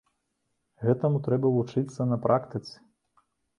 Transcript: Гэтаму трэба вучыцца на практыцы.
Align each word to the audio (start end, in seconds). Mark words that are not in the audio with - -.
Гэтаму 0.87 1.21
трэба 1.27 1.47
вучыцца 1.57 2.01
на 2.11 2.17
практыцы. 2.27 2.75